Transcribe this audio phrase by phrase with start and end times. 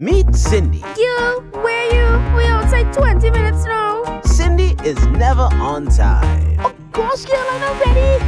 [0.00, 0.78] Meet Cindy.
[0.96, 2.36] You, where you?
[2.36, 4.20] We outside 20 minutes now.
[4.20, 6.56] Cindy is never on time.
[6.60, 8.24] Oh gosh, girl, I'm not ready.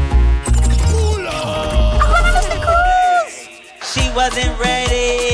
[2.67, 3.29] Oh,
[3.85, 5.31] she wasn't ready.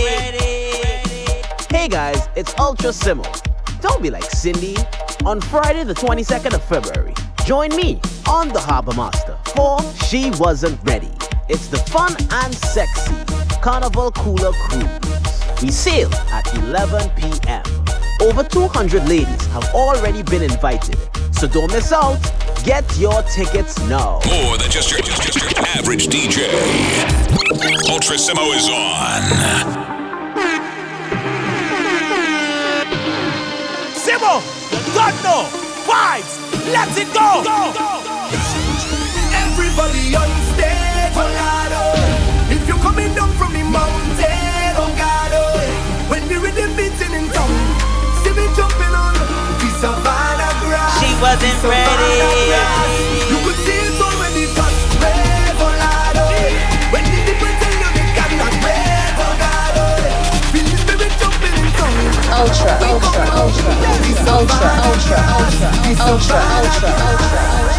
[1.71, 3.25] Hey guys, it's Ultra Simmo.
[3.81, 4.77] Don't be like Cindy.
[5.25, 7.15] On Friday, the 22nd of February,
[7.47, 7.99] join me
[8.29, 11.13] on the Harbor Master for She Wasn't Ready.
[11.49, 13.15] It's the fun and sexy
[13.63, 15.16] Carnival Cooler Cruise.
[15.63, 17.63] We sail at 11 p.m.
[18.21, 20.99] Over 200 ladies have already been invited,
[21.33, 22.19] so don't miss out.
[22.63, 24.21] Get your tickets now.
[24.27, 26.49] More than just your, just, just your average DJ.
[27.91, 29.23] Ultra Simmo is on.
[33.97, 34.43] Simmo,
[34.95, 35.49] God no,
[35.89, 36.37] vibes,
[36.73, 37.45] let it go.
[39.33, 40.56] Everybody on
[62.37, 62.47] town.
[62.47, 65.71] Ultra, ultra, ultra, ultra, ultra, ultra, ultra,
[66.05, 67.76] ultra, ultra,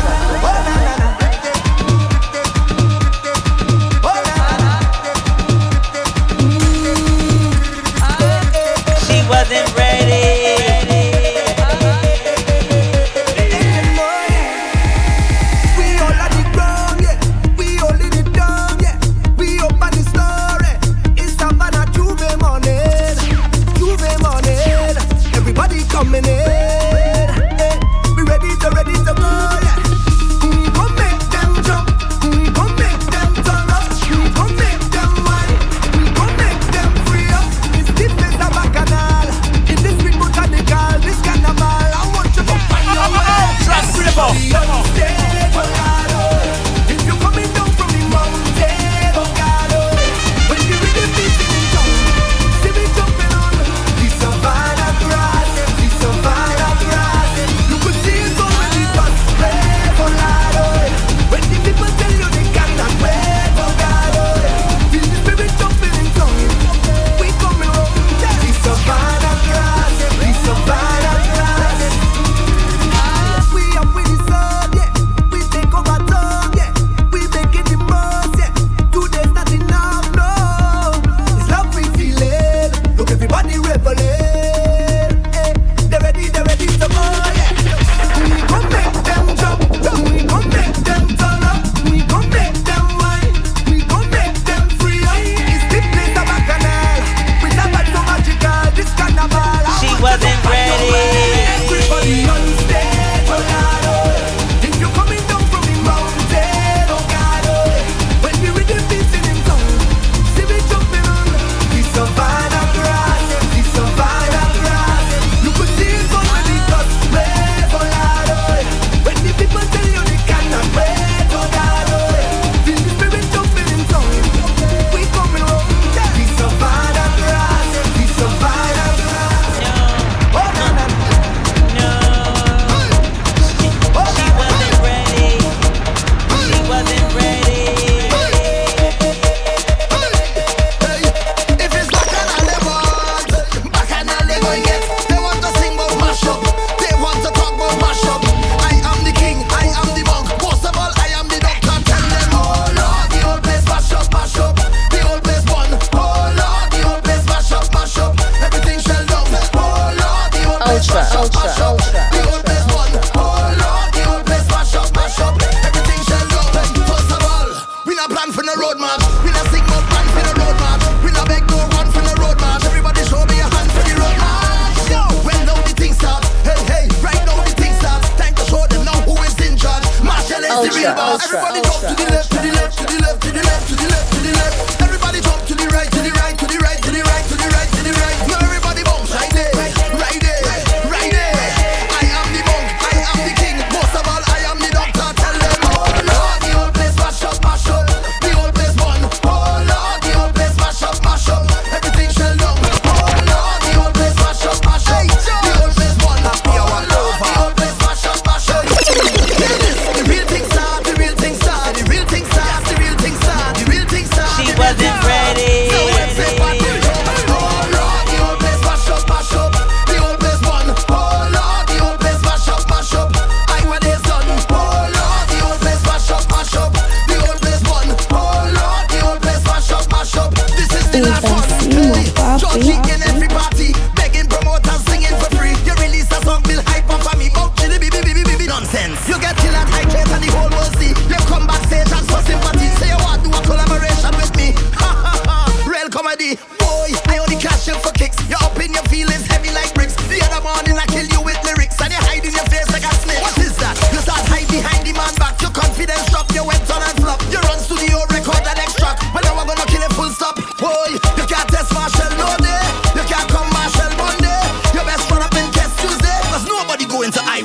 [181.23, 182.26] Everybody jump to the left.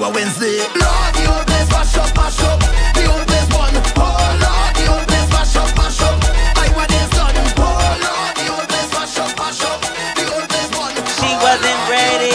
[0.04, 0.58] a Wednesday.
[0.74, 2.58] Lord, the old place mash up, mash up.
[2.94, 3.74] The old place burn.
[4.02, 6.18] Oh Lord, the old place mash up, mash up.
[6.58, 7.36] I want this done.
[7.58, 7.70] Oh
[8.02, 9.80] Lord, the old place mash up, mash up.
[10.18, 10.94] The old place burn.
[11.06, 12.34] She wasn't ready.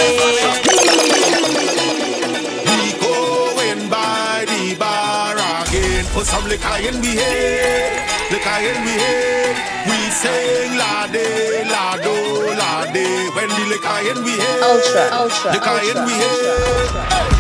[2.72, 5.36] We going by the bar
[5.68, 9.56] again for some liquor in we head, liquor in we head.
[9.92, 12.16] We sing la de la do
[13.36, 14.64] when the liquor in we head.
[14.64, 17.08] Ultra, ultra, the ultra, ultra, ultra.
[17.12, 17.37] ultra.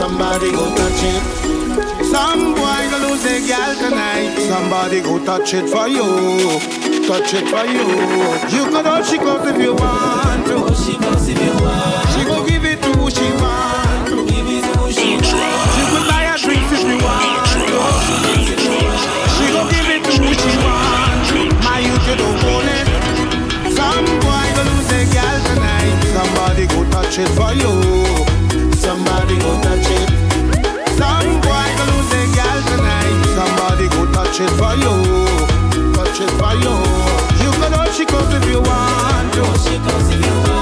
[0.00, 1.22] Somebody go touch it.
[2.08, 4.32] Some boy go lose a girl tonight.
[4.48, 6.08] Somebody go touch it for you.
[7.04, 7.84] Touch it for you.
[8.48, 10.56] You could all she goes if you want to.
[10.72, 12.08] She goes if you want.
[12.16, 14.08] She go give it to who she want.
[14.24, 15.68] Give it to who she want.
[15.76, 17.76] She could buy a drink if she want to.
[19.36, 21.28] She go give it to who she want.
[21.60, 22.88] My youth, you don't want it.
[23.76, 25.92] Some boy go lose a girl tonight.
[26.16, 27.89] Somebody go touch it for you.
[34.40, 36.74] it for you, touch it for you.
[37.44, 39.44] You can all she comes if you want to.
[39.58, 40.59] She comes if you want.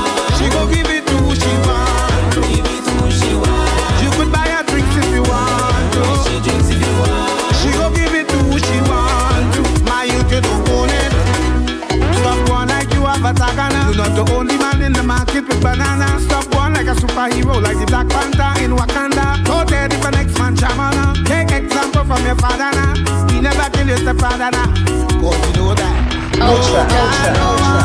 [13.28, 13.84] Batagana.
[13.84, 16.18] You're not the only man in the market with banana.
[16.20, 19.44] Stop one like a superhero, like the Black Panther in Wakanda.
[19.44, 21.14] Go there if the next man shamana.
[21.26, 23.28] Take example from your father now.
[23.28, 24.72] He never kill your stepfather now.
[25.20, 25.94] Cause you know that.
[26.40, 27.82] Ultra, ultra, ultra,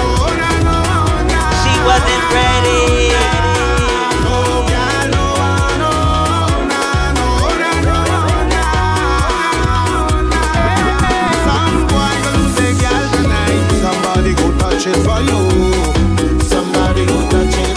[0.00, 0.48] ultra,
[1.04, 1.42] ultra.
[1.60, 3.33] She wasn't ready.
[14.84, 16.40] touch it for you.
[16.40, 17.76] Somebody go touch it.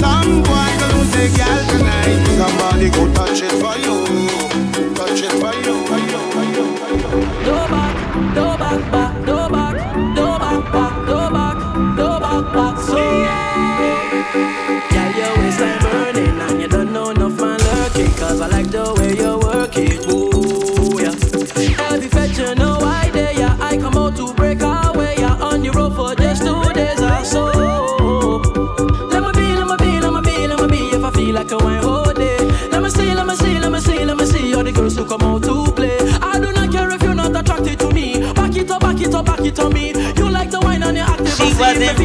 [0.00, 2.26] Some boy gonna lose a girl tonight.
[2.36, 3.97] Somebody go touch it for you.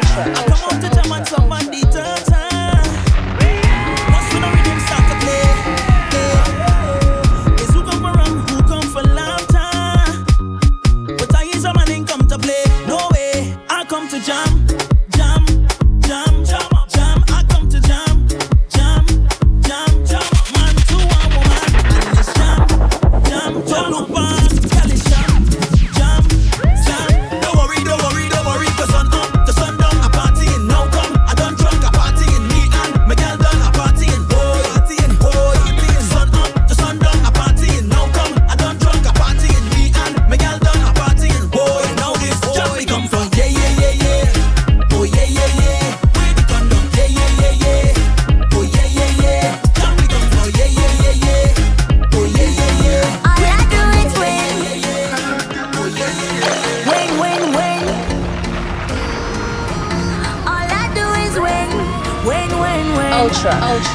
[0.00, 1.65] Come on to jam and some man.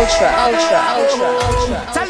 [0.00, 1.80] ultra, ultra, ultra, ultra.
[1.88, 2.05] ultra.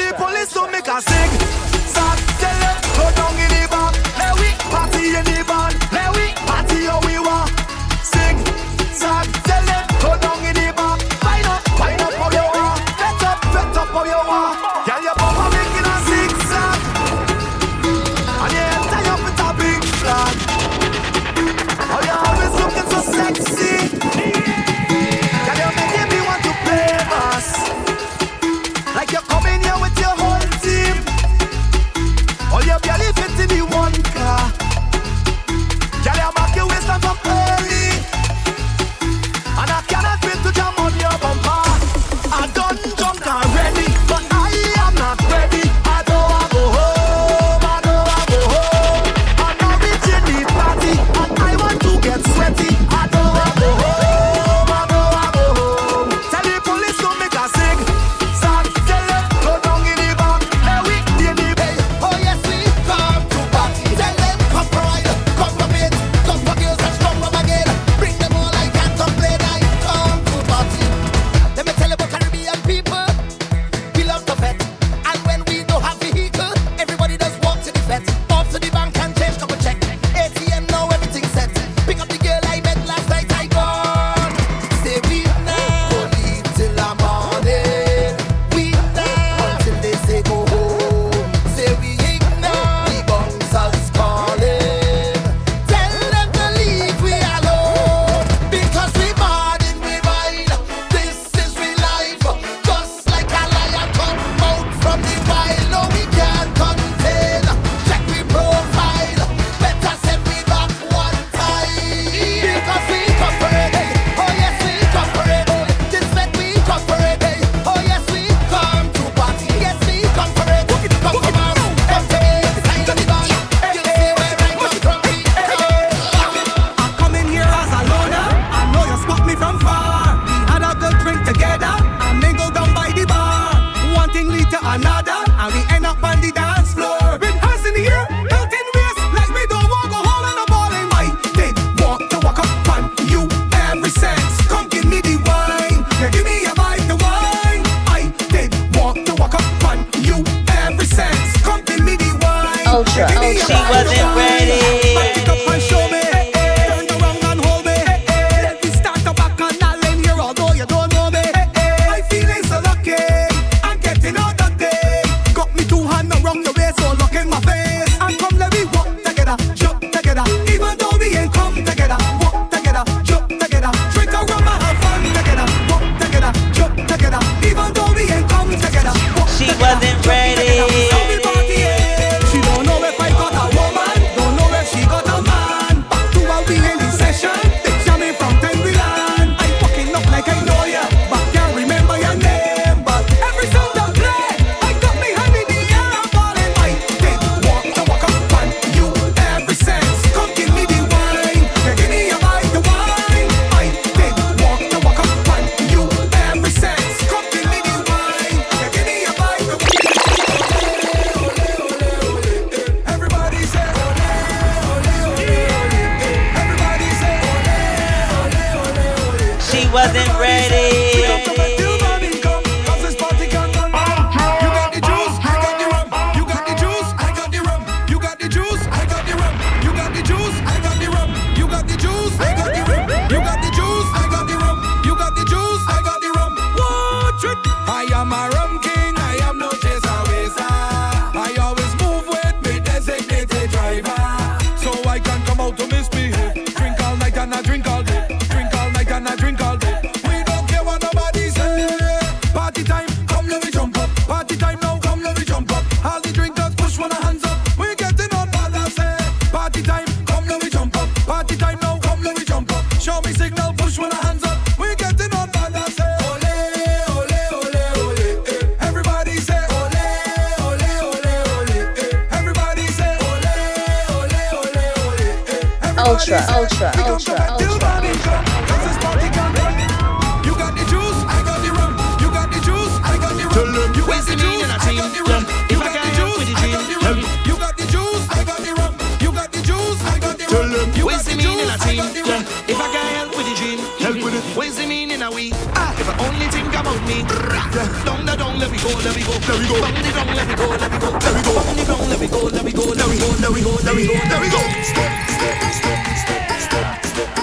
[293.86, 294.24] help with it.
[294.36, 295.30] Where's the meaning of we?
[295.54, 297.06] Ah, if I only think about me.
[297.06, 297.86] Yeah.
[297.86, 299.60] Down the down, let me go, let me go, let me go.
[299.62, 301.30] Down the down, let me go, let me go, let me go.
[301.38, 303.52] Down the down, let me go, let me go, let me go, let me go,
[303.62, 304.40] let me go, let me go.
[304.66, 307.14] Step, step, step, step, step, step.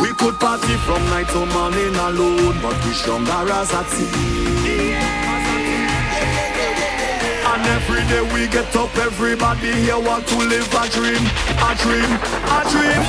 [0.00, 0.08] We
[0.40, 4.08] party from night to morning alone, but we should embarrass at sea.
[4.90, 5.21] Yeah.
[7.52, 11.20] And every day we get up, everybody here want to live a dream,
[11.60, 12.08] a dream,
[12.48, 13.00] a dream.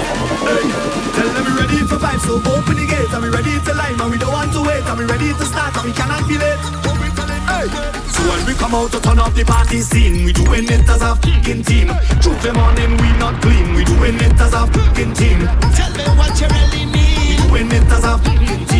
[0.43, 0.67] Hey,
[1.15, 3.13] tell them we ready for fight, so open the gates.
[3.15, 4.83] And we ready to line, and we don't want to wait.
[4.83, 6.59] And we ready to start, and we cannot be late.
[8.11, 11.01] So when we come out to turn up the party scene, we doing it as
[11.01, 11.87] a fucking team.
[12.19, 13.73] Truth them on them, we not clean.
[13.75, 15.39] We doing it as a fucking team.
[15.71, 17.39] Tell me what you really need.
[17.47, 18.72] We doing it as a fucking team.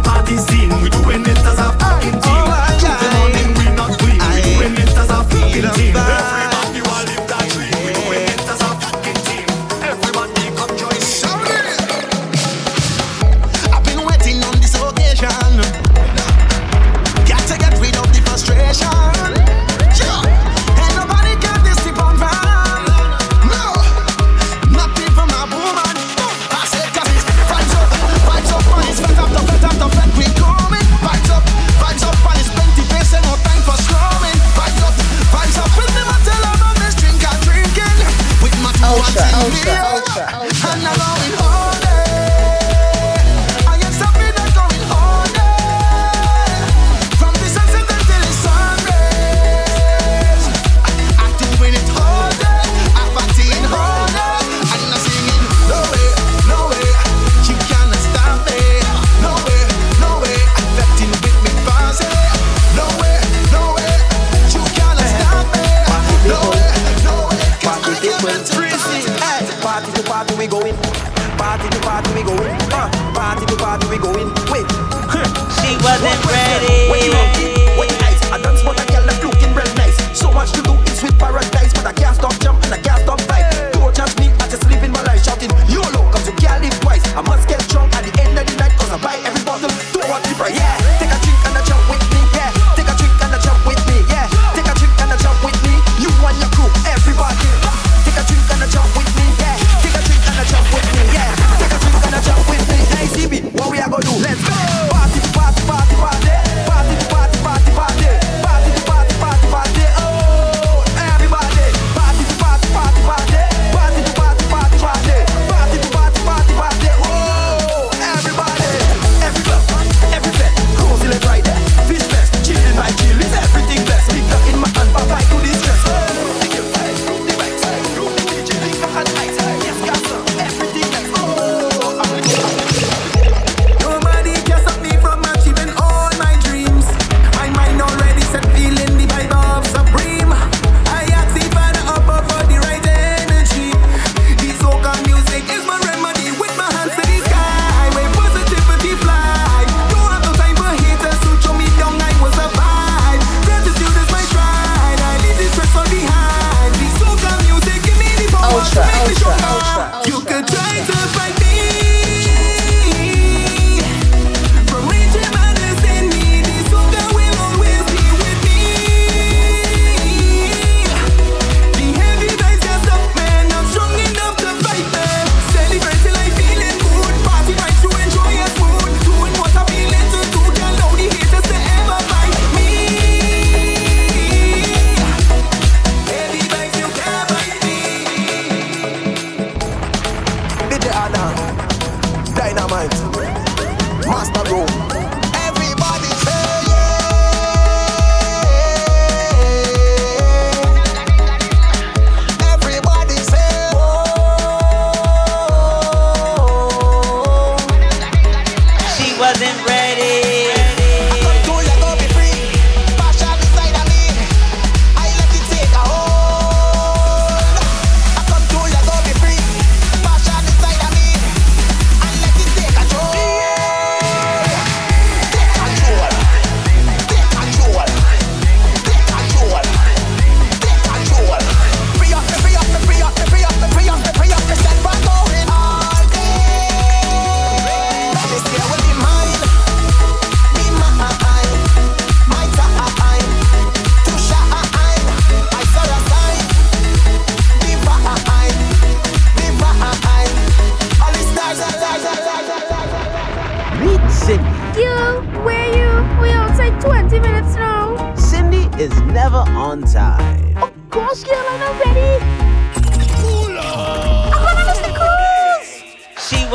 [0.00, 0.85] batezinho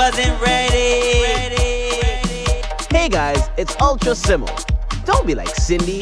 [0.01, 1.59] wasn't ready.
[2.89, 4.49] Hey guys, it's Ultra Simmo.
[5.05, 6.01] Don't be like Cindy.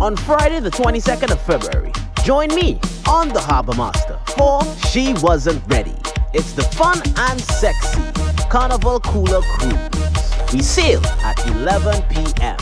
[0.00, 1.90] On Friday, the 22nd of February,
[2.22, 5.96] join me on the Harbor Master for She Wasn't Ready.
[6.32, 8.00] It's the fun and sexy
[8.48, 10.52] Carnival Cooler Cruise.
[10.52, 12.56] We sail at 11 p.m.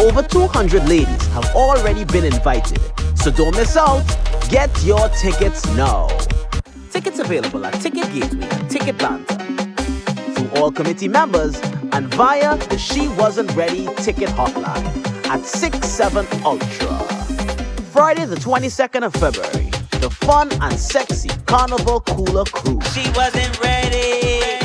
[0.00, 2.80] Over 200 ladies have already been invited,
[3.14, 4.04] so don't miss out.
[4.50, 6.08] Get your tickets now.
[6.90, 9.53] Tickets available at Ticket Gateway and Ticket.
[10.56, 11.60] All committee members
[11.92, 14.84] and via the She Wasn't Ready ticket hotline
[15.28, 16.98] at 67 Ultra.
[17.92, 22.94] Friday, the 22nd of February, the fun and sexy Carnival Cooler Cruise.
[22.94, 24.63] She wasn't ready.